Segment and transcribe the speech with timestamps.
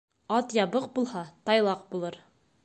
[0.37, 1.21] Ат ябыҡ булһа
[1.51, 2.19] тайлаҡ булыр.